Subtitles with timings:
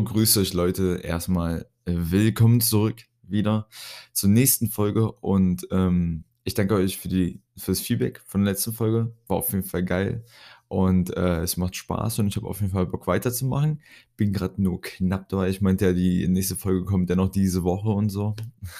[0.00, 1.02] Jo, grüß euch Leute.
[1.04, 3.68] Erstmal äh, willkommen zurück wieder
[4.14, 8.72] zur nächsten Folge und ähm, ich danke euch für die fürs Feedback von der letzten
[8.72, 9.14] Folge.
[9.26, 10.24] War auf jeden Fall geil
[10.68, 13.82] und äh, es macht Spaß und ich habe auf jeden Fall Bock weiterzumachen.
[14.16, 15.50] Bin gerade nur knapp dabei.
[15.50, 18.34] Ich meinte ja, die nächste Folge kommt ja noch diese Woche und so.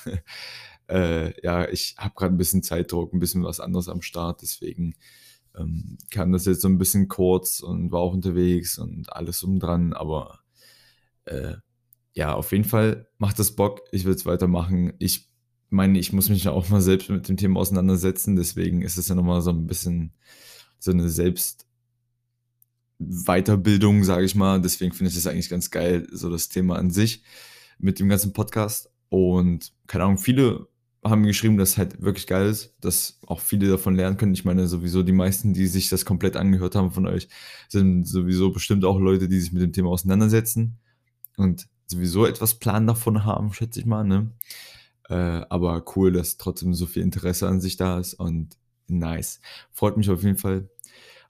[0.89, 4.95] äh, ja, ich habe gerade ein bisschen Zeitdruck, ein bisschen was anderes am Start, deswegen
[5.55, 9.59] ähm, kam das jetzt so ein bisschen kurz und war auch unterwegs und alles um
[9.59, 10.40] dran, aber
[11.27, 11.55] äh,
[12.13, 13.83] ja, auf jeden Fall macht das Bock.
[13.93, 14.93] Ich will es weitermachen.
[14.99, 15.31] Ich
[15.71, 18.37] meine, ich muss mich ja auch mal selbst mit dem Thema auseinandersetzen.
[18.37, 20.13] Deswegen ist es ja nochmal so ein bisschen
[20.79, 24.61] so eine Selbstweiterbildung, sage ich mal.
[24.61, 27.23] Deswegen finde ich das eigentlich ganz geil, so das Thema an sich
[27.79, 28.91] mit dem ganzen Podcast.
[29.09, 30.69] Und keine Ahnung, viele
[31.05, 34.35] haben geschrieben, dass es halt wirklich geil ist, dass auch viele davon lernen können.
[34.35, 37.29] Ich meine, sowieso die meisten, die sich das komplett angehört haben von euch,
[37.69, 40.80] sind sowieso bestimmt auch Leute, die sich mit dem Thema auseinandersetzen
[41.41, 44.05] und sowieso etwas Plan davon haben, schätze ich mal.
[44.05, 44.31] Ne?
[45.09, 49.41] Äh, aber cool, dass trotzdem so viel Interesse an sich da ist und nice.
[49.73, 50.69] Freut mich auf jeden Fall.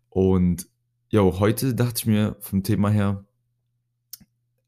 [0.08, 0.66] Und
[1.10, 3.24] ja, heute dachte ich mir vom Thema her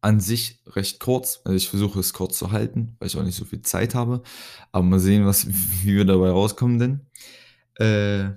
[0.00, 1.40] an sich recht kurz.
[1.44, 4.22] Also ich versuche es kurz zu halten, weil ich auch nicht so viel Zeit habe.
[4.72, 5.46] Aber mal sehen, was,
[5.82, 7.00] wie wir dabei rauskommen denn.
[7.78, 8.36] Äh,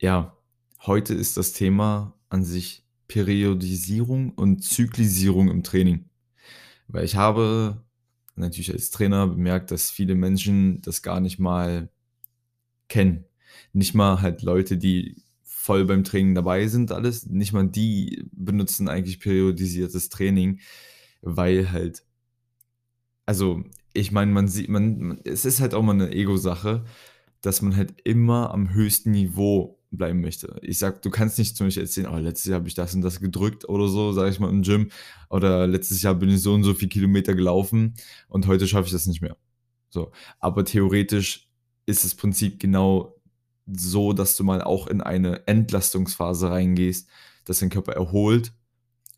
[0.00, 0.36] ja,
[0.82, 6.08] heute ist das Thema an sich Periodisierung und Zyklisierung im Training.
[6.88, 7.82] Weil ich habe
[8.36, 11.88] natürlich als Trainer bemerkt, dass viele Menschen das gar nicht mal
[12.88, 13.24] kennen.
[13.72, 17.26] Nicht mal halt Leute, die voll beim Training dabei sind, alles.
[17.26, 20.60] Nicht mal die benutzen eigentlich periodisiertes Training,
[21.22, 22.04] weil halt,
[23.26, 26.84] also ich meine, man sieht, man, es ist halt auch mal eine Ego-Sache,
[27.40, 30.58] dass man halt immer am höchsten Niveau bleiben möchte.
[30.62, 33.02] Ich sag, du kannst nicht zum Beispiel erzählen, oh, letztes Jahr habe ich das und
[33.02, 34.90] das gedrückt oder so, sage ich mal im Gym.
[35.30, 37.94] Oder letztes Jahr bin ich so und so viel Kilometer gelaufen
[38.28, 39.36] und heute schaffe ich das nicht mehr.
[39.90, 40.12] So.
[40.40, 41.48] Aber theoretisch
[41.86, 43.16] ist das Prinzip genau
[43.66, 47.08] so, dass du mal auch in eine Entlastungsphase reingehst,
[47.44, 48.52] dass dein Körper erholt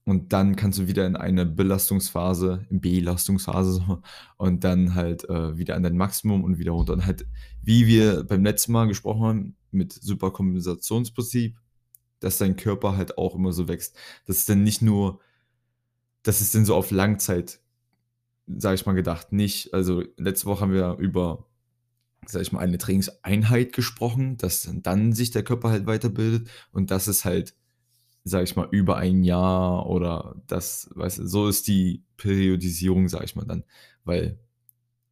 [0.08, 4.02] und dann kannst du wieder in eine Belastungsphase, Belastungsphase
[4.36, 6.92] und dann halt äh, wieder an dein Maximum und wieder runter.
[6.92, 7.26] Und halt,
[7.60, 11.56] wie wir beim letzten Mal gesprochen haben, mit Superkompensationsprinzip,
[12.20, 13.96] dass dein Körper halt auch immer so wächst.
[14.26, 15.20] Das ist dann nicht nur,
[16.22, 17.60] das ist dann so auf Langzeit,
[18.46, 19.32] sage ich mal, gedacht.
[19.32, 21.46] Nicht, also letzte Woche haben wir über,
[22.26, 27.08] sage ich mal, eine Trainingseinheit gesprochen, dass dann sich der Körper halt weiterbildet und das
[27.08, 27.54] ist halt
[28.26, 33.24] sage ich mal, über ein Jahr oder das, weißt du, so ist die Periodisierung, sage
[33.24, 33.62] ich mal dann.
[34.04, 34.40] Weil,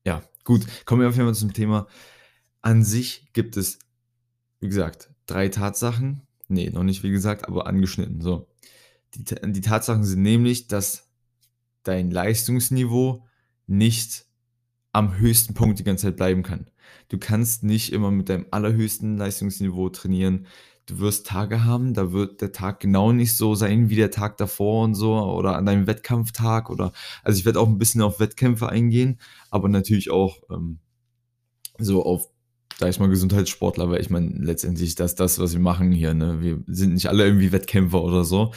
[0.05, 1.87] ja, gut, kommen wir auf jeden Fall zum Thema.
[2.61, 3.79] An sich gibt es,
[4.65, 6.23] wie gesagt, drei Tatsachen.
[6.49, 8.23] Nee, noch nicht wie gesagt, aber angeschnitten.
[8.23, 8.49] So.
[9.15, 11.11] Die, die Tatsachen sind nämlich, dass
[11.83, 13.27] dein Leistungsniveau
[13.67, 14.25] nicht
[14.93, 16.71] am höchsten Punkt die ganze Zeit bleiben kann.
[17.09, 20.47] Du kannst nicht immer mit deinem allerhöchsten Leistungsniveau trainieren
[20.87, 24.37] du wirst Tage haben, da wird der Tag genau nicht so sein wie der Tag
[24.37, 26.93] davor und so oder an deinem Wettkampftag oder
[27.23, 29.19] also ich werde auch ein bisschen auf Wettkämpfe eingehen,
[29.51, 30.79] aber natürlich auch ähm,
[31.79, 32.29] so auf
[32.79, 36.41] sag ich mal Gesundheitssportler, weil ich meine letztendlich das das was wir machen hier, ne?
[36.41, 38.53] Wir sind nicht alle irgendwie Wettkämpfer oder so.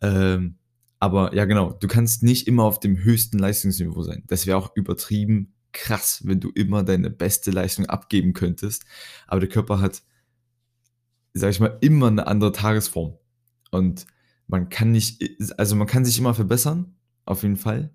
[0.00, 0.56] Ähm,
[1.00, 4.24] aber ja genau, du kannst nicht immer auf dem höchsten Leistungsniveau sein.
[4.26, 8.84] Das wäre auch übertrieben krass, wenn du immer deine beste Leistung abgeben könntest,
[9.26, 10.02] aber der Körper hat
[11.34, 13.18] sag ich mal, immer eine andere Tagesform.
[13.70, 14.06] Und
[14.46, 15.22] man kann nicht,
[15.58, 16.94] also man kann sich immer verbessern,
[17.26, 17.92] auf jeden Fall.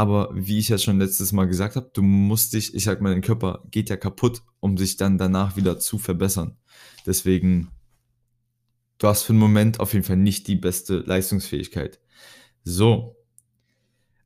[0.00, 3.12] Aber wie ich ja schon letztes Mal gesagt habe, du musst dich, ich sag mal,
[3.12, 6.56] dein Körper geht ja kaputt, um sich dann danach wieder zu verbessern.
[7.04, 7.68] Deswegen,
[8.98, 12.00] du hast für den Moment auf jeden Fall nicht die beste Leistungsfähigkeit.
[12.64, 13.16] So.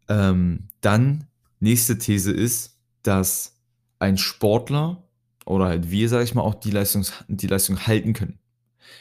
[0.09, 1.27] Ähm, dann,
[1.59, 3.61] nächste These ist, dass
[3.99, 5.09] ein Sportler
[5.45, 8.39] oder halt wir, sage ich mal, auch die, Leistungs die Leistung halten können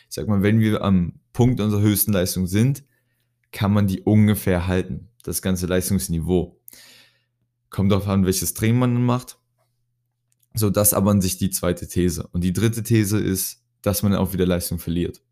[0.09, 2.83] ich sag mal, wenn wir am Punkt unserer höchsten Leistung sind,
[3.51, 6.59] kann man die ungefähr halten, das ganze Leistungsniveau.
[7.73, 9.39] Kommt darauf an, welches Training man macht.
[10.53, 12.27] So, das aber an sich die zweite These.
[12.27, 15.23] Und die dritte These ist, dass man auch wieder Leistung verliert.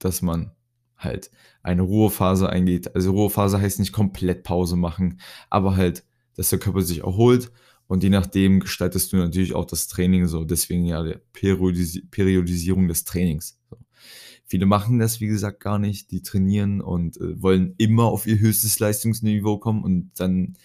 [0.00, 0.50] Dass man
[0.96, 1.30] halt
[1.62, 2.96] eine Ruhephase eingeht.
[2.96, 5.20] Also Ruhephase heißt nicht komplett Pause machen,
[5.50, 6.04] aber halt,
[6.34, 7.52] dass der Körper sich erholt
[7.86, 10.44] und je nachdem gestaltest du natürlich auch das Training so.
[10.44, 13.60] Deswegen ja die Periodisi Periodisierung des Trainings.
[13.70, 13.78] So.
[14.46, 16.10] Viele machen das, wie gesagt, gar nicht.
[16.10, 20.56] Die trainieren und äh, wollen immer auf ihr höchstes Leistungsniveau kommen und dann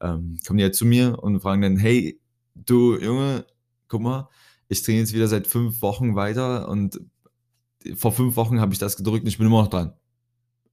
[0.00, 2.20] ähm, kommen die halt zu mir und fragen dann, hey,
[2.54, 3.46] du Junge,
[3.88, 4.28] guck mal,
[4.68, 7.00] ich trainiere jetzt wieder seit fünf Wochen weiter und
[7.94, 9.94] vor fünf Wochen habe ich das gedrückt und ich bin immer noch dran.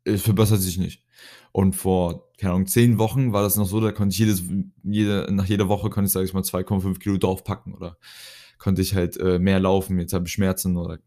[0.05, 1.03] es verbessert sich nicht.
[1.51, 4.43] Und vor, keine Ahnung, 10 Wochen war das noch so, da konnte ich jedes
[4.83, 7.97] jede nach jeder Woche konnte ich, sage ich mal, 2,5 Kilo draufpacken oder
[8.57, 10.99] konnte ich halt, äh, mehr laufen, jetzt habe ich Schmerzen oder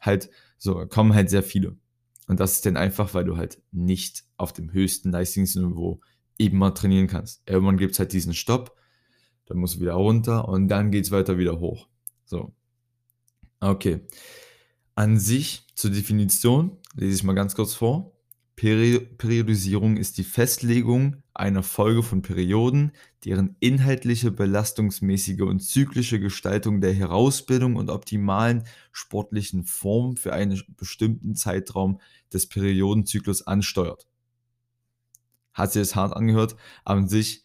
[0.00, 1.76] halt so, kommen halt sehr viele.
[2.28, 6.00] Und das ist dann einfach, weil du halt nicht auf dem höchsten Leistungsniveau
[6.46, 7.42] immer trainieren kannst.
[7.48, 8.76] Irgendwann gibt es halt diesen Stopp,
[9.46, 11.88] dann musst du wieder runter und dann geht es weiter wieder hoch.
[12.24, 12.54] So.
[13.60, 14.00] Okay.
[14.94, 18.12] An sich zur Definition lese ich mal ganz kurz vor.
[18.56, 22.92] Peri Periodisierung ist die Festlegung einer Folge von Perioden,
[23.24, 31.34] deren inhaltliche, belastungsmäßige und zyklische Gestaltung der Herausbildung und optimalen sportlichen Form für einen bestimmten
[31.34, 32.00] Zeitraum
[32.32, 34.06] des Periodenzyklus ansteuert.
[35.52, 37.44] Hat sich das hart angehört, aber an sich,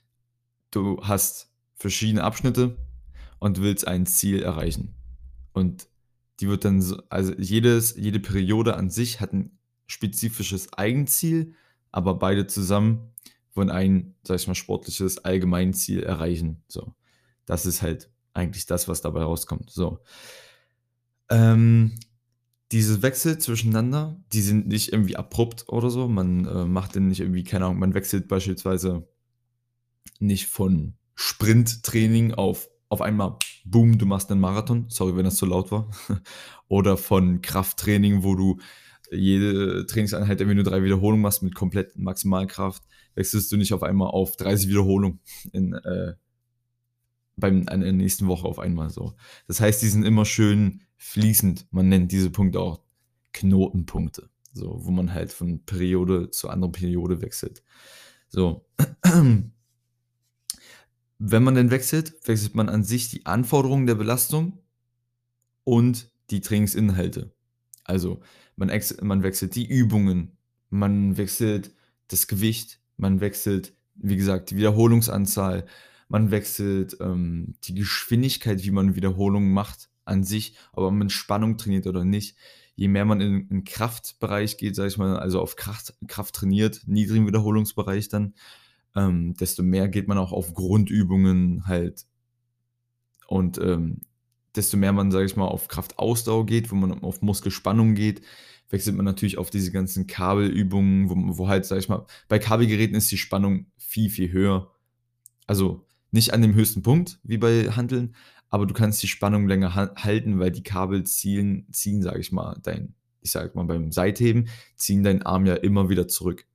[0.72, 2.78] du hast verschiedene Abschnitte
[3.40, 4.96] und willst ein Ziel erreichen.
[5.54, 5.88] Und
[6.40, 9.58] die wird dann so, also jedes, jede Periode an sich hat ein
[9.88, 11.56] spezifisches Eigenziel,
[11.92, 13.12] aber beide zusammen
[13.54, 16.64] wollen ein, sag ich mal, sportliches Allgemeinziel erreichen.
[16.68, 16.94] So.
[17.46, 19.72] Das ist halt eigentlich das, was dabei rauskommt.
[19.72, 20.00] So.
[21.30, 22.00] Ähm,
[22.72, 26.08] diese Wechsel zwischeneinander, die sind nicht irgendwie abrupt oder so.
[26.08, 29.08] Man äh, macht den nicht irgendwie, keine Ahnung, man wechselt beispielsweise
[30.20, 34.86] nicht von Sprinttraining auf auf einmal, boom, du machst einen Marathon.
[34.90, 35.90] Sorry, wenn das zu laut war.
[36.68, 38.60] oder von Krafttraining, wo du
[39.12, 42.84] jede Trainingseinheit irgendwie nur drei Wiederholungen machst mit kompletten Maximalkraft,
[43.16, 45.20] wechselst du nicht auf einmal auf 30 Wiederholungen
[45.52, 46.14] in, äh,
[47.36, 49.14] beim, in der nächsten Woche auf einmal so.
[49.48, 51.68] Das heißt, die sind immer schön fließend.
[51.72, 52.82] Man nennt diese Punkte auch
[53.34, 57.64] Knotenpunkte, so, wo man halt von Periode zu anderen Periode wechselt.
[58.30, 58.66] So.
[61.20, 64.60] Wenn man denn wechselt, wechselt man an sich die Anforderungen der Belastung
[65.64, 67.34] und die Trainingsinhalte.
[67.84, 68.20] Also
[68.56, 68.72] man,
[69.02, 70.38] man wechselt die Übungen,
[70.70, 71.74] man wechselt
[72.08, 75.66] das Gewicht, man wechselt, wie gesagt, die Wiederholungsanzahl,
[76.08, 81.88] man wechselt ähm, die Geschwindigkeit, wie man Wiederholungen macht an sich, ob man Spannung trainiert
[81.88, 82.36] oder nicht.
[82.76, 86.82] Je mehr man in den Kraftbereich geht, sage ich mal, also auf Kraft, Kraft trainiert,
[86.86, 88.36] niedrigen Wiederholungsbereich dann,
[88.96, 92.06] ähm, desto mehr geht man auch auf Grundübungen halt.
[93.28, 94.02] Und ähm,
[94.56, 98.22] desto mehr man, sage ich mal, auf Kraftausdauer geht, wo man auf Muskelspannung geht,
[98.70, 102.96] wechselt man natürlich auf diese ganzen Kabelübungen, wo, wo halt, sage ich mal, bei Kabelgeräten
[102.96, 104.72] ist die Spannung viel, viel höher.
[105.46, 108.16] Also nicht an dem höchsten Punkt wie bei Handeln,
[108.50, 112.60] aber du kannst die Spannung länger halten, weil die Kabel ziehen, ziehen sage ich mal,
[112.64, 116.46] dein, ich sage mal beim Seitheben, ziehen deinen Arm ja immer wieder zurück.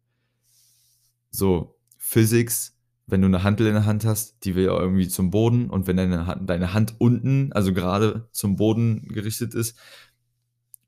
[1.30, 5.30] So, Physics, wenn du eine Handel in der Hand hast, die will ja irgendwie zum
[5.30, 9.76] Boden und wenn deine Hand, deine Hand unten, also gerade zum Boden gerichtet ist,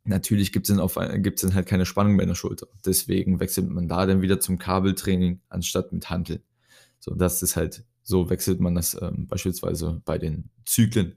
[0.04, 2.66] natürlich gibt es dann, dann halt keine Spannung mehr in der Schulter.
[2.84, 6.42] Deswegen wechselt man da dann wieder zum Kabeltraining anstatt mit Handeln.
[6.98, 11.16] So, das ist halt, so wechselt man das ähm, beispielsweise bei den Zyklen.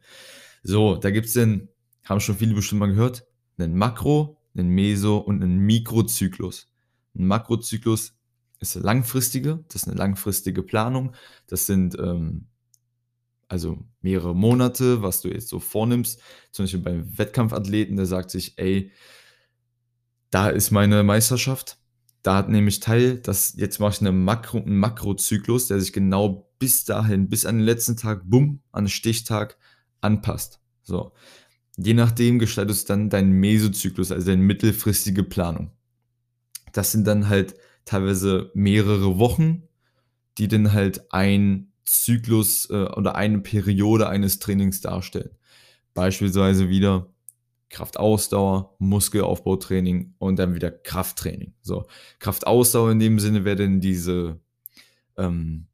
[0.64, 1.70] So, da gibt es dann,
[2.06, 3.26] haben schon viele bestimmt mal gehört,
[3.58, 6.72] einen Makro, einen Meso und einen Mikrozyklus.
[7.16, 8.14] Ein Makrozyklus
[8.60, 11.14] ist eine langfristige, das ist eine langfristige Planung.
[11.48, 12.48] Das sind ähm,
[13.48, 16.22] also mehrere Monate, was du jetzt so vornimmst.
[16.52, 18.92] Zum Beispiel beim Wettkampfathleten, der sagt sich, ey,
[20.30, 21.78] da ist meine Meisterschaft.
[22.28, 23.20] Da nehme ich teil.
[23.20, 27.56] Das, jetzt mache ich eine Makro, einen Makrozyklus, der sich genau bis dahin, bis an
[27.56, 29.58] den letzten Tag, bumm, an den Stichtag
[30.02, 30.60] anpasst.
[30.84, 31.14] So.
[31.78, 35.72] Je nachdem gestaltest du dann deinen Mesozyklus, also deine mittelfristige Planung.
[36.74, 39.64] Das sind dann halt teilweise mehrere Wochen,
[40.38, 45.32] die dann halt ein Zyklus äh, oder eine Periode eines Trainings darstellen.
[45.94, 47.08] Beispielsweise wieder
[47.70, 51.54] Kraftausdauer, Muskelaufbautraining und dann wieder Krafttraining.
[51.62, 51.86] So,
[52.20, 54.40] Kraftausdauer in dem Sinne wäre dann diese
[55.18, 55.68] ähm,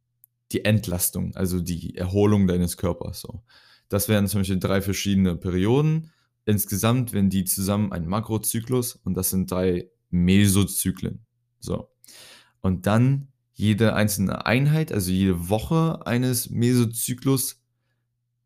[0.54, 3.22] die Entlastung, also die Erholung deines Körpers.
[3.22, 3.44] So.
[3.90, 6.12] Das wären zum Beispiel drei verschiedene Perioden.
[6.46, 11.26] Insgesamt wären die zusammen ein Makrozyklus und das sind drei Mesozyklen.
[11.60, 11.90] So.
[12.62, 17.62] Und dann jede einzelne Einheit, also jede Woche eines Mesozyklus,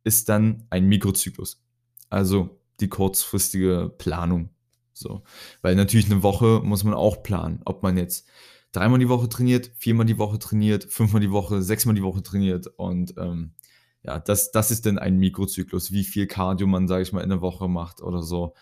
[0.04, 1.62] ist dann ein Mikrozyklus.
[2.10, 4.50] Also die kurzfristige Planung.
[4.94, 5.24] So.
[5.62, 7.62] Weil natürlich eine Woche muss man auch planen.
[7.66, 8.28] Ob man jetzt
[8.72, 12.68] dreimal die Woche trainiert, viermal die Woche trainiert, fünfmal die Woche, sechsmal die Woche trainiert.
[12.78, 13.54] Und ähm,
[14.04, 17.30] ja, das, das ist dann ein Mikrozyklus, wie viel Cardio man, sage ich mal, in
[17.30, 18.54] der Woche macht oder so.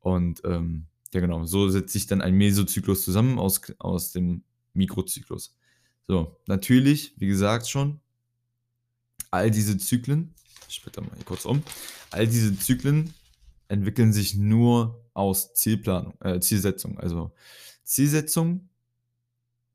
[0.00, 4.42] Und ähm, ja, genau, so setzt sich dann ein Mesozyklus zusammen aus, aus dem
[4.72, 5.56] Mikrozyklus.
[6.06, 8.00] So, natürlich, wie gesagt schon,
[9.30, 10.34] all diese Zyklen,
[10.68, 11.62] ich später mal hier kurz um,
[12.10, 13.14] all diese Zyklen
[13.74, 16.98] entwickeln sich nur aus Zielplanung, äh, Zielsetzung.
[16.98, 17.32] Also
[17.84, 18.68] Zielsetzung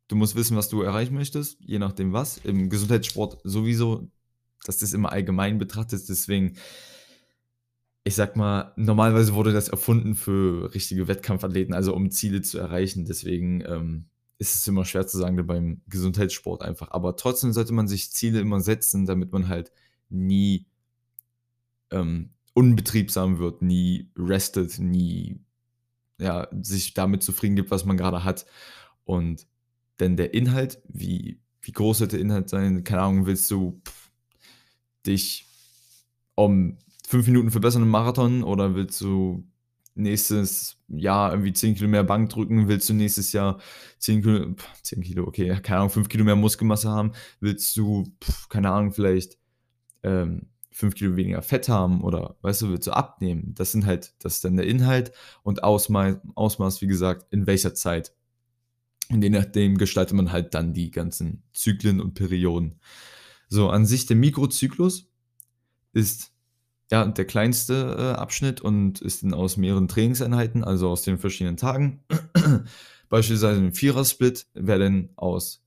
[0.09, 2.39] du musst wissen, was du erreichen möchtest, je nachdem was.
[2.39, 4.09] Im Gesundheitssport sowieso,
[4.65, 6.57] dass das immer allgemein betrachtet, deswegen
[8.05, 13.05] ich sag mal, normalerweise wurde das erfunden für richtige Wettkampfathleten, also um Ziele zu erreichen.
[13.05, 14.05] Deswegen ähm,
[14.39, 16.89] ist es immer schwer zu sagen beim Gesundheitssport einfach.
[16.91, 19.71] Aber trotzdem sollte man sich Ziele immer setzen, damit man halt
[20.09, 20.65] nie
[21.91, 25.39] ähm, unbetriebsam wird, nie restet, nie
[26.19, 28.45] ja, sich damit zufrieden gibt, was man gerade hat.
[29.05, 29.47] Und
[30.01, 32.83] denn der Inhalt, wie, wie groß sollte der Inhalt sein?
[32.83, 34.11] Keine Ahnung, willst du pff,
[35.05, 35.47] dich
[36.35, 39.47] um fünf Minuten verbessern im Marathon oder willst du
[39.95, 42.67] nächstes Jahr irgendwie 10 Kilo mehr Bank drücken?
[42.67, 43.61] Willst du nächstes Jahr
[43.99, 47.13] 10 Kilo, 10 Kilo, okay, keine Ahnung, 5 Kilo mehr Muskelmasse haben?
[47.39, 48.03] Willst du,
[48.49, 49.37] keine Ahnung, vielleicht
[50.03, 50.47] ähm,
[50.79, 53.53] 5 Kilo weniger Fett haben oder, weißt du, willst du abnehmen?
[53.55, 55.11] Das sind halt, das ist dann der Inhalt
[55.43, 58.13] und Ausmaß, Ausmaß wie gesagt, in welcher Zeit.
[59.09, 62.79] Und je nachdem gestaltet man halt dann die ganzen Zyklen und Perioden.
[63.49, 65.11] So, an sich der Mikrozyklus
[65.91, 66.31] ist
[66.91, 71.57] ja, der kleinste äh, Abschnitt und ist dann aus mehreren Trainingseinheiten, also aus den verschiedenen
[71.57, 72.03] Tagen.
[73.09, 75.61] Beispielsweise ein Vierer-Split wäre dann aus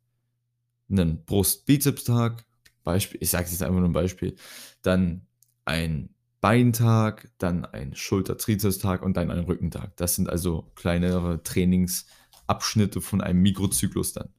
[0.91, 2.47] einem Brust-Bizeps-Tag,
[2.85, 4.37] Beispiel, ich sage jetzt einfach nur ein Beispiel,
[4.83, 5.27] dann
[5.65, 6.11] ein
[6.41, 9.97] Beintag, dann ein Schulter-Trizeps-Tag und dann ein Rückentag.
[9.97, 14.31] Das sind also kleinere Trainingsabschnitte von einem Mikrozyklus dann.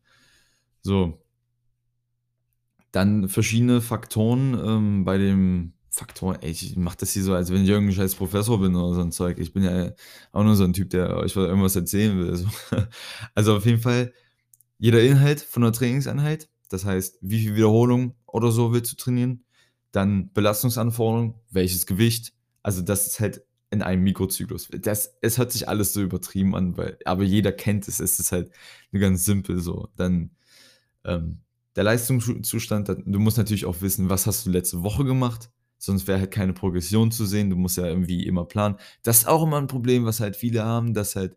[0.81, 1.23] So.
[2.91, 7.63] Dann verschiedene Faktoren ähm, bei dem Faktoren, ey, ich mach das hier so, als wenn
[7.63, 9.37] ich irgendein scheiß Professor bin oder so ein Zeug.
[9.37, 9.91] Ich bin ja
[10.31, 12.35] auch nur so ein Typ, der euch irgendwas erzählen will.
[12.35, 12.47] So.
[13.35, 14.11] Also auf jeden Fall
[14.77, 19.45] jeder Inhalt von der Trainingseinheit, das heißt, wie viel Wiederholung oder so willst du trainieren,
[19.91, 24.67] dann Belastungsanforderungen, welches Gewicht, also das ist halt in einem Mikrozyklus.
[24.81, 28.31] Das, es hört sich alles so übertrieben an, weil, aber jeder kennt es, es ist
[28.31, 28.51] halt
[28.91, 29.89] ganz simpel so.
[29.95, 30.31] Dann
[31.05, 31.41] ähm,
[31.75, 36.19] der Leistungszustand, du musst natürlich auch wissen, was hast du letzte Woche gemacht, sonst wäre
[36.19, 37.49] halt keine Progression zu sehen.
[37.49, 38.77] Du musst ja irgendwie immer planen.
[39.03, 41.35] Das ist auch immer ein Problem, was halt viele haben, dass halt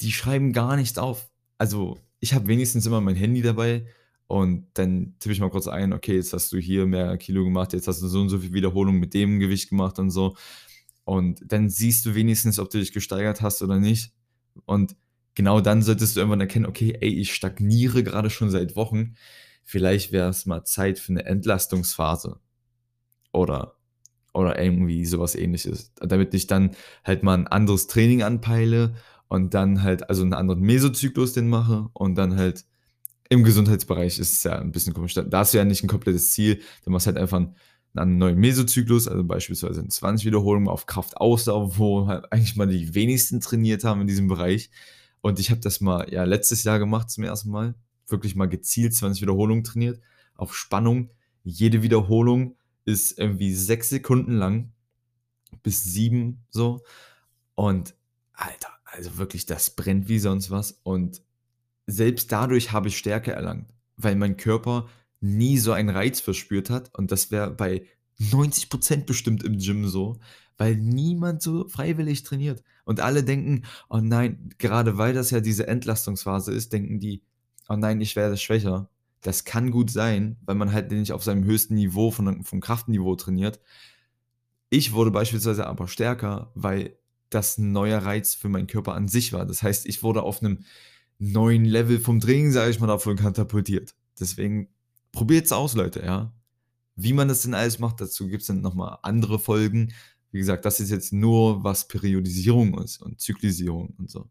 [0.00, 1.30] die schreiben gar nichts auf.
[1.58, 3.86] Also ich habe wenigstens immer mein Handy dabei
[4.28, 7.72] und dann tippe ich mal kurz ein, okay, jetzt hast du hier mehr Kilo gemacht,
[7.72, 10.36] jetzt hast du so und so viel Wiederholung mit dem Gewicht gemacht und so.
[11.04, 14.12] Und dann siehst du wenigstens, ob du dich gesteigert hast oder nicht.
[14.64, 14.96] Und
[15.34, 19.14] genau dann solltest du irgendwann erkennen, okay, ey, ich stagniere gerade schon seit Wochen.
[19.62, 22.40] Vielleicht wäre es mal Zeit für eine Entlastungsphase
[23.32, 23.76] oder,
[24.34, 25.92] oder irgendwie sowas ähnliches.
[26.00, 26.72] Damit ich dann
[27.04, 28.96] halt mal ein anderes Training anpeile
[29.28, 32.64] und dann halt, also einen anderen Mesozyklus den mache und dann halt
[33.28, 35.14] im Gesundheitsbereich ist es ja ein bisschen komisch.
[35.14, 37.54] Da hast du ja nicht ein komplettes Ziel, du machst halt einfach einen,
[37.94, 42.66] einen neuen Mesozyklus, also beispielsweise in 20 Wiederholungen auf Kraft Ausdauer, wo halt eigentlich mal
[42.66, 44.70] die wenigsten trainiert haben in diesem Bereich.
[45.20, 47.74] Und ich habe das mal ja letztes Jahr gemacht zum ersten Mal,
[48.06, 50.00] wirklich mal gezielt 20 Wiederholungen trainiert,
[50.34, 51.10] auf Spannung.
[51.42, 54.72] Jede Wiederholung ist irgendwie sechs Sekunden lang,
[55.62, 56.82] bis sieben so.
[57.54, 57.94] Und
[58.32, 60.80] Alter, also wirklich, das brennt wie sonst was.
[60.82, 61.22] Und
[61.86, 64.88] selbst dadurch habe ich Stärke erlangt, weil mein Körper
[65.20, 66.94] nie so einen Reiz verspürt hat.
[66.94, 67.86] Und das wäre bei
[68.20, 70.18] 90% bestimmt im Gym so,
[70.58, 72.62] weil niemand so freiwillig trainiert.
[72.84, 77.22] Und alle denken, oh nein, gerade weil das ja diese Entlastungsphase ist, denken die,
[77.68, 78.88] oh nein, ich werde schwächer.
[79.22, 83.16] Das kann gut sein, weil man halt nicht auf seinem höchsten Niveau von, vom Kraftniveau
[83.16, 83.60] trainiert.
[84.70, 86.96] Ich wurde beispielsweise aber stärker, weil
[87.30, 89.46] das ein neuer Reiz für meinen Körper an sich war.
[89.46, 90.64] Das heißt, ich wurde auf einem
[91.18, 93.94] neuen Level vom Training, sage ich mal, davon katapultiert.
[94.18, 94.68] Deswegen
[95.12, 96.32] probiert es aus, Leute, ja.
[96.94, 99.92] Wie man das denn alles macht, dazu gibt es dann nochmal andere Folgen.
[100.30, 104.28] Wie gesagt, das ist jetzt nur, was Periodisierung ist und Zyklisierung und so.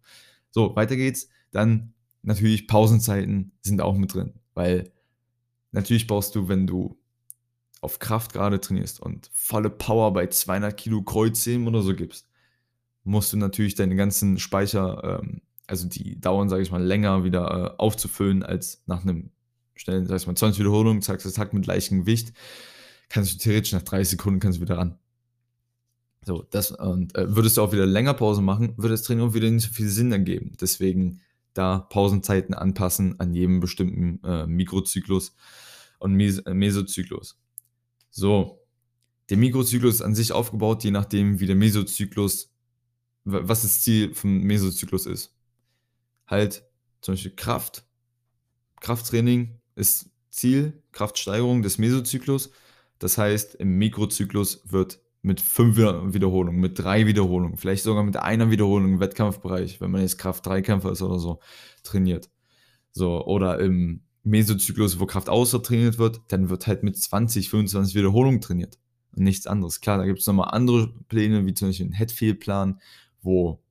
[0.51, 1.29] So, weiter geht's.
[1.51, 4.33] Dann natürlich Pausenzeiten sind auch mit drin.
[4.53, 4.91] Weil
[5.71, 6.97] natürlich brauchst du, wenn du
[7.81, 12.27] auf Kraft gerade trainierst und volle Power bei 200 Kilo Kreuzheben oder so gibst,
[13.03, 17.75] musst du natürlich deine ganzen Speicher, ähm, also die dauern, sage ich mal, länger wieder
[17.75, 19.31] äh, aufzufüllen als nach einem
[19.75, 22.33] schnellen, sag ich mal, 20 Wiederholungen, zack, zack, mit leichtem Gewicht,
[23.09, 24.97] kannst du theoretisch nach 30 Sekunden kannst du wieder ran.
[26.25, 29.33] So, das, und äh, würdest du auch wieder länger Pause machen, würde das Training auch
[29.33, 30.53] wieder nicht so viel Sinn ergeben.
[30.59, 31.21] Deswegen
[31.53, 35.35] da Pausenzeiten anpassen an jedem bestimmten äh, Mikrozyklus
[35.99, 37.39] und Mes äh, Mesozyklus.
[38.09, 38.65] So,
[39.29, 42.51] der Mikrozyklus ist an sich aufgebaut, je nachdem, wie der Mesozyklus,
[43.23, 45.34] was das Ziel vom Mesozyklus ist.
[46.27, 46.63] Halt
[47.01, 47.85] zum Beispiel Kraft.
[48.81, 52.51] Krafttraining ist Ziel, Kraftsteigerung des Mesozyklus.
[52.99, 58.51] Das heißt, im Mikrozyklus wird mit fünf Wiederholungen, mit drei Wiederholungen, vielleicht sogar mit einer
[58.51, 61.39] Wiederholung im Wettkampfbereich, wenn man jetzt Kraft-Dreikämpfer ist oder so,
[61.83, 62.29] trainiert.
[62.91, 67.95] So, oder im Mesozyklus, wo Kraft außer trainiert wird, dann wird halt mit 20, 25
[67.95, 68.77] Wiederholungen trainiert.
[69.15, 69.81] Und nichts anderes.
[69.81, 72.79] Klar, da gibt es nochmal andere Pläne, wie zum Beispiel einen Headfield-Plan,
[73.21, 73.63] wo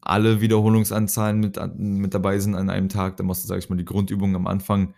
[0.00, 3.16] alle Wiederholungsanzahlen mit, mit dabei sind an einem Tag.
[3.16, 4.94] Dann machst du, sag ich mal, die Grundübung am Anfang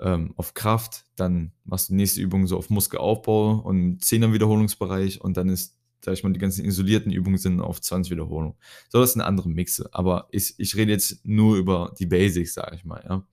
[0.00, 5.20] ähm, auf Kraft, dann machst du die nächste Übung so auf Muskelaufbau und 10er Wiederholungsbereich
[5.20, 8.56] und dann ist, sag ich mal, die ganzen isolierten Übungen sind auf 20 Wiederholungen.
[8.88, 12.74] So, das sind andere Mixe, aber ich, ich rede jetzt nur über die Basics, sag
[12.74, 13.26] ich mal, ja.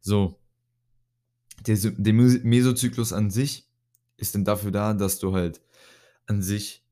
[0.00, 0.38] So,
[1.66, 3.66] der, der Mesozyklus an sich
[4.18, 5.62] ist dann dafür da, dass du halt
[6.26, 6.84] an sich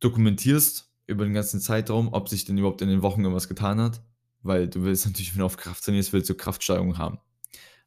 [0.00, 4.02] dokumentierst über den ganzen Zeitraum, ob sich denn überhaupt in den Wochen irgendwas getan hat,
[4.42, 7.18] weil du willst natürlich, wenn du auf Kraft trainierst, willst du Kraftsteigerung haben.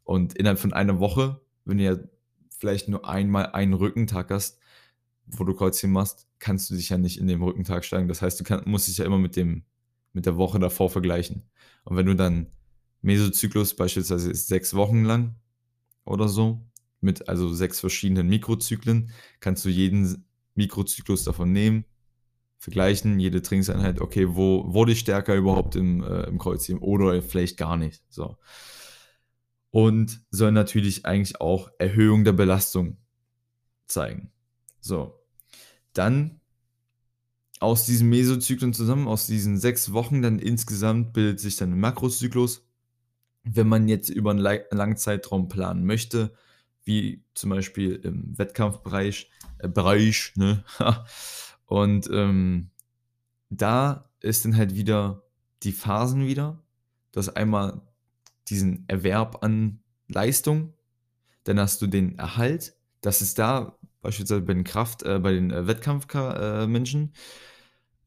[0.03, 1.97] Und innerhalb von einer Woche, wenn du ja
[2.49, 4.59] vielleicht nur einmal einen Rückentag hast,
[5.27, 8.07] wo du Kreuzchen machst, kannst du dich ja nicht in dem Rückentag steigen.
[8.07, 9.63] Das heißt, du kann, musst dich ja immer mit, dem,
[10.13, 11.43] mit der Woche davor vergleichen.
[11.83, 12.47] Und wenn du dann
[13.01, 15.35] Mesozyklus beispielsweise ist sechs Wochen lang
[16.05, 16.65] oder so,
[17.01, 21.85] mit also sechs verschiedenen Mikrozyklen, kannst du jeden Mikrozyklus davon nehmen,
[22.59, 27.57] vergleichen, jede Trainingseinheit, okay, wo wurde ich stärker überhaupt im, äh, im Kreuzheben oder vielleicht
[27.57, 28.03] gar nicht.
[28.09, 28.37] So
[29.71, 32.97] und soll natürlich eigentlich auch Erhöhung der Belastung
[33.87, 34.31] zeigen.
[34.79, 35.19] So,
[35.93, 36.41] dann
[37.59, 42.65] aus diesen Mesozyklen zusammen, aus diesen sechs Wochen, dann insgesamt bildet sich dann ein Makrozyklus.
[43.43, 46.33] Wenn man jetzt über einen langen Zeitraum planen möchte,
[46.83, 50.63] wie zum Beispiel im Wettkampfbereich, äh, Bereich, ne?
[51.69, 52.71] und ähm,
[53.51, 55.21] da ist dann halt wieder
[55.61, 56.63] die Phasen wieder.
[57.11, 57.81] Das einmal
[58.47, 60.73] diesen Erwerb an Leistung,
[61.43, 62.73] dann hast du den Erhalt.
[63.01, 67.13] Das ist da beispielsweise bei den Kraft, äh, bei den äh, Wettkampfmenschen.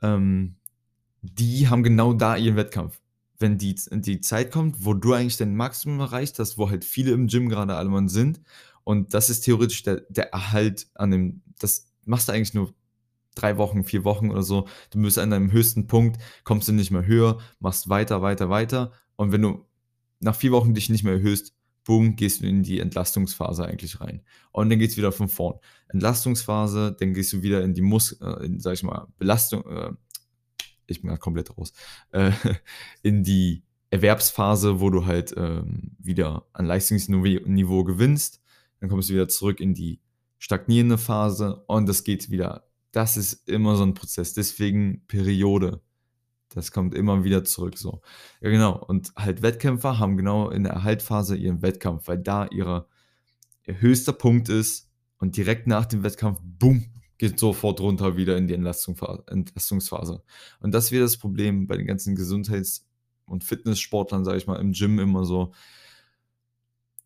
[0.02, 0.56] Äh, ähm,
[1.22, 3.00] die haben genau da ihren Wettkampf.
[3.38, 7.12] Wenn die, die Zeit kommt, wo du eigentlich dein Maximum erreicht hast, wo halt viele
[7.12, 8.40] im Gym gerade alle Mann sind,
[8.82, 12.74] und das ist theoretisch der, der Erhalt an dem, das machst du eigentlich nur
[13.34, 14.66] drei Wochen, vier Wochen oder so.
[14.90, 18.92] Du bist an deinem höchsten Punkt, kommst du nicht mehr höher, machst weiter, weiter, weiter.
[19.16, 19.66] Und wenn du
[20.20, 24.22] nach vier Wochen dich nicht mehr erhöhst, boom, gehst du in die Entlastungsphase eigentlich rein.
[24.52, 25.58] Und dann geht es wieder von vorn.
[25.88, 29.90] Entlastungsphase, dann gehst du wieder in die Mus, äh, in, sag ich mal, Belastung, äh,
[30.86, 31.72] ich bin gerade komplett raus,
[32.10, 32.32] äh,
[33.02, 38.40] in die Erwerbsphase, wo du halt ähm, wieder an Leistungsniveau gewinnst.
[38.80, 40.00] Dann kommst du wieder zurück in die
[40.38, 42.64] stagnierende Phase und das geht wieder.
[42.92, 44.34] Das ist immer so ein Prozess.
[44.34, 45.80] Deswegen Periode.
[46.50, 48.02] Das kommt immer wieder zurück so.
[48.40, 48.78] Ja, genau.
[48.84, 52.88] Und halt Wettkämpfer haben genau in der Erhaltphase ihren Wettkampf, weil da ihre,
[53.66, 56.84] ihr höchster Punkt ist und direkt nach dem Wettkampf, boom,
[57.16, 60.22] geht sofort runter wieder in die Entlastungsphase.
[60.60, 62.86] Und das wäre das Problem bei den ganzen Gesundheits-
[63.24, 65.52] und Fitnesssportlern, sage ich mal, im Gym immer so.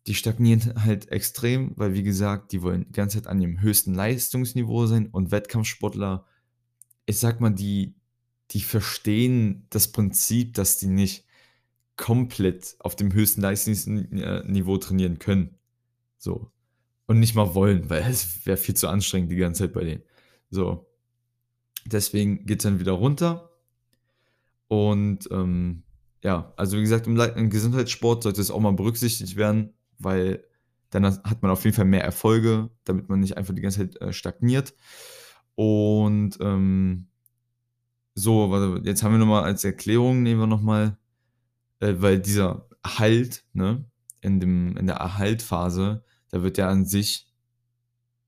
[0.07, 3.93] Die stagnieren halt extrem, weil wie gesagt, die wollen die ganze Zeit an ihrem höchsten
[3.93, 6.25] Leistungsniveau sein und Wettkampfsportler,
[7.05, 7.95] ich sag mal, die,
[8.51, 11.25] die verstehen das Prinzip, dass die nicht
[11.97, 15.57] komplett auf dem höchsten Leistungsniveau trainieren können.
[16.17, 16.51] So.
[17.05, 20.03] Und nicht mal wollen, weil es wäre viel zu anstrengend die ganze Zeit bei denen.
[20.49, 20.87] So.
[21.85, 23.49] Deswegen geht es dann wieder runter.
[24.69, 25.83] Und ähm,
[26.23, 30.43] ja, also wie gesagt, im, im Gesundheitssport sollte es auch mal berücksichtigt werden, weil
[30.89, 34.01] dann hat man auf jeden Fall mehr Erfolge, damit man nicht einfach die ganze Zeit
[34.01, 34.73] äh, stagniert.
[35.55, 37.07] Und ähm,
[38.13, 40.97] so, jetzt haben wir nochmal als Erklärung, nehmen wir nochmal,
[41.79, 43.85] äh, weil dieser Halt, ne,
[44.21, 47.27] in, dem, in der Erhaltphase, da wird der an sich,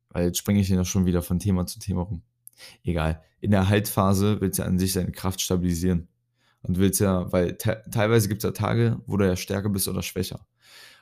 [0.09, 2.23] weil jetzt springe ich hier noch schon wieder von Thema zu Thema rum.
[2.83, 3.23] Egal.
[3.39, 6.07] In der Erhaltphase willst du an sich deine Kraft stabilisieren.
[6.61, 9.87] Und willst ja, weil te teilweise gibt es ja Tage, wo du ja stärker bist
[9.87, 10.45] oder schwächer.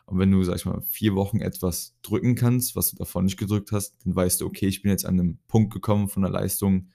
[0.07, 3.35] Und wenn du, sag ich mal, vier Wochen etwas drücken kannst, was du davor nicht
[3.35, 6.31] gedrückt hast, dann weißt du, okay, ich bin jetzt an einem Punkt gekommen von der
[6.31, 6.87] Leistung,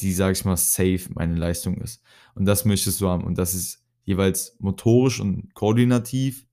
[0.00, 2.02] die, sag ich mal, safe meine Leistung ist.
[2.34, 3.24] Und das möchtest du haben.
[3.24, 6.46] Und das ist jeweils motorisch und koordinativ,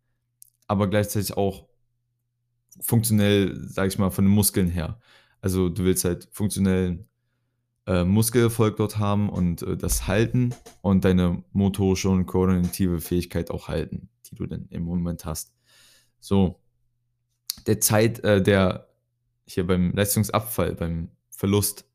[0.65, 1.67] aber gleichzeitig auch
[2.79, 5.01] funktionell, sag ich mal, von den Muskeln her.
[5.41, 7.09] Also du willst halt funktionellen
[7.85, 13.67] äh, Muskelerfolg dort haben und äh, das halten und deine motorische und koordinative Fähigkeit auch
[13.67, 15.54] halten, die du dann im Moment hast.
[16.25, 16.59] So,
[17.67, 18.89] der Zeit, äh, der
[19.45, 21.85] hier beim Leistungsabfall, beim Verlust,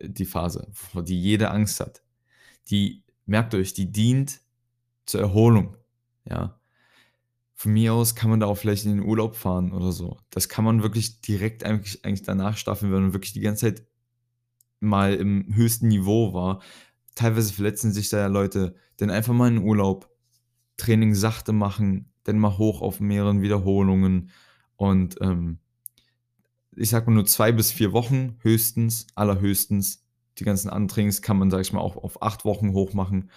[0.00, 2.02] die Phase, vor die jede Angst hat.
[2.70, 4.40] Die, merkt euch, die dient
[5.04, 5.76] zur Erholung.
[6.24, 6.58] Ja.
[7.52, 10.16] Von mir aus kann man da auch vielleicht in den Urlaub fahren oder so.
[10.30, 13.86] Das kann man wirklich direkt eigentlich, eigentlich danach staffeln, wenn man wirklich die ganze Zeit
[14.80, 16.62] mal im höchsten Niveau war.
[17.14, 20.08] Teilweise verletzen sich da ja Leute, denn einfach mal in den Urlaub,
[20.78, 24.30] Training sachte machen, dann mal hoch auf mehreren Wiederholungen
[24.76, 25.58] und ähm,
[26.76, 30.04] ich sag mal nur zwei bis vier Wochen höchstens, allerhöchstens.
[30.38, 33.30] Die ganzen Antrainings kann man, sag ich mal, auch auf acht Wochen hoch machen,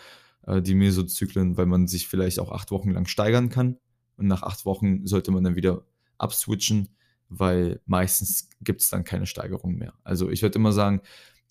[0.47, 3.78] äh, die Mesozyklen, weil man sich vielleicht auch acht Wochen lang steigern kann.
[4.17, 5.84] Und nach acht Wochen sollte man dann wieder
[6.17, 6.89] abswitchen,
[7.30, 9.93] weil meistens gibt es dann keine Steigerung mehr.
[10.04, 11.02] Also ich würde immer sagen,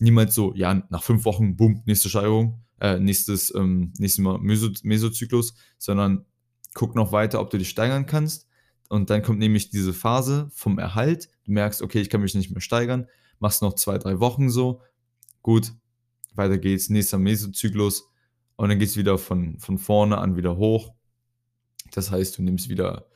[0.01, 4.71] niemals so, ja, nach fünf Wochen, bumm, nächste Steigerung, äh, nächstes, ähm, nächstes Mal Meso
[4.83, 6.25] Mesozyklus, sondern
[6.77, 8.47] guck noch weiter, ob du dich steigern kannst.
[8.89, 11.31] Und dann kommt nämlich diese Phase vom Erhalt.
[11.45, 13.09] Du merkst, okay, ich kann mich nicht mehr steigern.
[13.39, 14.83] Machst noch zwei, drei Wochen so.
[15.43, 15.73] Gut,
[16.35, 16.91] weiter geht's.
[16.91, 18.11] Nächster Mesozyklus.
[18.57, 20.95] Und dann geht's wieder von, von vorne an wieder hoch.
[21.93, 23.09] Das heißt, du nimmst wieder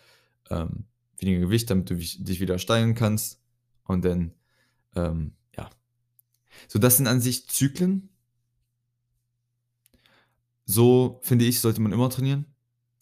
[0.48, 0.86] ähm,
[1.18, 3.42] weniger Gewicht, damit du dich wieder steigern kannst.
[3.84, 4.32] Und dann,
[4.96, 5.68] ähm, ja.
[6.66, 8.08] So, das sind an sich Zyklen.
[10.64, 12.46] So, finde ich, sollte man immer trainieren.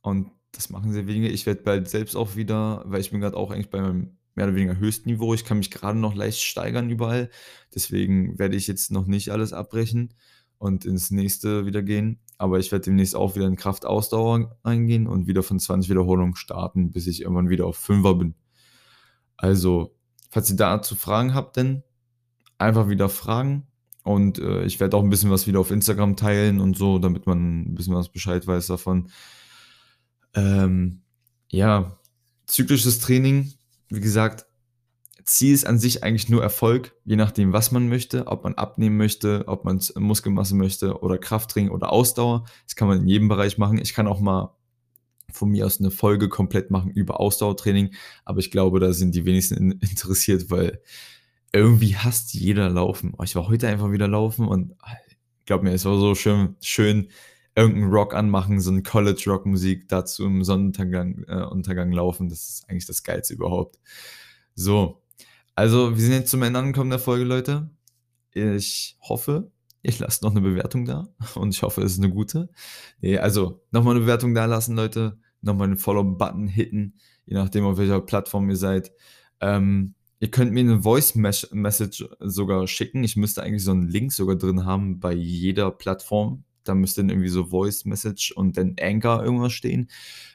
[0.00, 1.28] Und das machen sehr wenige.
[1.28, 4.46] Ich werde bald selbst auch wieder, weil ich bin gerade auch eigentlich bei meinem mehr
[4.46, 5.32] oder weniger höchsten Niveau.
[5.32, 7.30] Ich kann mich gerade noch leicht steigern überall.
[7.72, 10.14] Deswegen werde ich jetzt noch nicht alles abbrechen
[10.58, 12.18] und ins nächste wieder gehen.
[12.38, 16.90] Aber ich werde demnächst auch wieder in Kraftausdauer eingehen und wieder von 20 Wiederholungen starten,
[16.90, 18.34] bis ich irgendwann wieder auf 5er bin.
[19.36, 19.96] Also,
[20.30, 21.84] falls ihr dazu Fragen habt, dann
[22.58, 23.68] einfach wieder fragen.
[24.02, 27.26] Und äh, ich werde auch ein bisschen was wieder auf Instagram teilen und so, damit
[27.26, 29.08] man ein bisschen was Bescheid weiß davon.
[30.38, 31.02] Ähm,
[31.50, 31.98] ja,
[32.46, 33.52] zyklisches Training,
[33.88, 34.46] wie gesagt,
[35.24, 38.96] Ziel ist an sich eigentlich nur Erfolg, je nachdem, was man möchte, ob man abnehmen
[38.96, 42.46] möchte, ob man Muskelmasse möchte oder Krafttraining oder Ausdauer.
[42.64, 43.78] Das kann man in jedem Bereich machen.
[43.78, 44.56] Ich kann auch mal
[45.30, 49.26] von mir aus eine Folge komplett machen über Ausdauertraining, aber ich glaube, da sind die
[49.26, 50.80] wenigsten interessiert, weil
[51.52, 53.14] irgendwie hasst jeder Laufen.
[53.22, 54.74] Ich war heute einfach wieder laufen und
[55.44, 57.08] glaub mir, es war so schön, schön
[57.58, 62.28] irgendeinen Rock anmachen, so eine College-Rock-Musik dazu im Sonnenuntergang äh, Untergang laufen.
[62.28, 63.80] Das ist eigentlich das Geilste überhaupt.
[64.54, 65.02] So,
[65.56, 67.68] also wir sind jetzt zum Ende angekommen der Folge, Leute.
[68.32, 69.50] Ich hoffe,
[69.82, 72.48] ihr lasst noch eine Bewertung da und ich hoffe, es ist eine gute.
[73.00, 75.18] Nee, also nochmal eine Bewertung da lassen, Leute.
[75.40, 76.94] Nochmal einen Follow-Button hitten,
[77.26, 78.92] je nachdem, auf welcher Plattform ihr seid.
[79.40, 83.02] Ähm, ihr könnt mir eine Voice-Message sogar schicken.
[83.02, 87.10] Ich müsste eigentlich so einen Link sogar drin haben bei jeder Plattform da müsste dann
[87.10, 89.88] irgendwie so Voice Message und dann Anchor irgendwas stehen.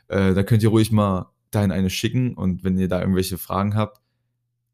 [0.08, 3.76] Äh, da könnt ihr ruhig mal dahin eine schicken und wenn ihr da irgendwelche Fragen
[3.76, 4.02] habt,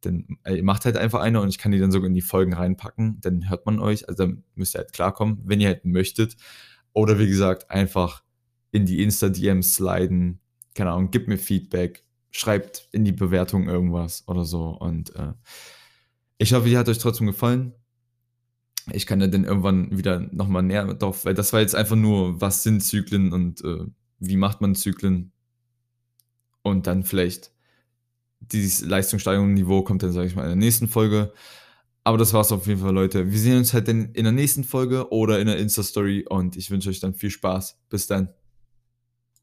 [0.02, 2.54] dann äh, macht halt einfach eine und ich kann die dann sogar in die Folgen
[2.54, 3.20] reinpacken.
[3.22, 6.38] Dann hört man euch, also dann müsst ihr halt klarkommen, wenn ihr halt möchtet.
[6.94, 8.24] Oder wie gesagt, einfach
[8.72, 10.40] in die Insta-DMs sliden.
[10.74, 14.70] Keine Ahnung, gebt mir Feedback, schreibt in die Bewertung irgendwas oder so.
[14.70, 15.34] Und äh,
[16.38, 17.74] ich hoffe, die hat euch trotzdem gefallen
[18.94, 22.40] ich kann ja dann irgendwann wieder nochmal näher drauf, weil das war jetzt einfach nur,
[22.42, 23.86] was sind Zyklen und äh,
[24.20, 25.32] wie macht man Zyklen
[26.62, 27.52] und dann vielleicht
[28.40, 31.34] dieses Leistungssteigerungsniveau kommt dann, sage ich mal, in der nächsten Folge.
[32.04, 33.32] Aber das war's auf jeden Fall, Leute.
[33.32, 36.72] Wir sehen uns halt dann in der nächsten Folge oder in der Insta-Story und ich
[36.72, 37.78] wünsche euch dann viel Spaß.
[37.90, 38.30] Bis dann.